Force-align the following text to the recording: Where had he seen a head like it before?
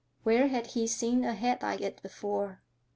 Where 0.23 0.47
had 0.47 0.65
he 0.65 0.87
seen 0.87 1.23
a 1.23 1.35
head 1.35 1.61
like 1.61 1.79
it 1.79 2.01
before? 2.01 2.63